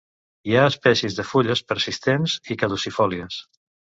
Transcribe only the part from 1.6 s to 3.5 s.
persistents i caducifòlies.